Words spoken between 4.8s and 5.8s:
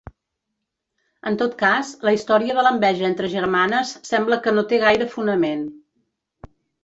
gaire fonament.